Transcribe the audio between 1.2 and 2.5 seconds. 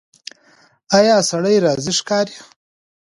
سړی راضي ښکاري؟